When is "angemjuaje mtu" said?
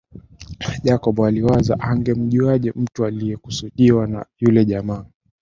1.79-3.05